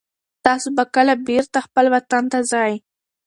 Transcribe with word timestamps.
تاسو 0.45 0.67
به 0.75 0.83
کله 0.95 1.13
بېرته 1.27 1.57
خپل 1.67 1.85
وطن 1.93 2.23
ته 2.31 2.39
ځئ؟ 2.51 2.73